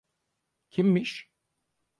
Kimmiş? 0.69 1.31